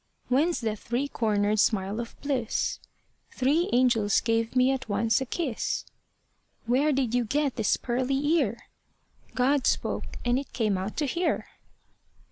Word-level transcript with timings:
Whence 0.29 0.59
that 0.61 0.79
three 0.79 1.07
cornered 1.07 1.59
smile 1.59 1.99
of 1.99 2.19
bliss? 2.21 2.79
Three 3.29 3.69
angels 3.71 4.19
gave 4.19 4.55
me 4.55 4.71
at 4.71 4.89
once 4.89 5.21
a 5.21 5.27
kiss. 5.27 5.85
Where 6.65 6.91
did 6.91 7.13
you 7.13 7.23
get 7.23 7.55
this 7.55 7.77
pearly 7.77 8.15
ear? 8.15 8.63
God 9.35 9.67
spoke, 9.67 10.17
and 10.25 10.39
it 10.39 10.53
came 10.53 10.75
out 10.75 10.97
to 10.97 11.05
hear. 11.05 11.45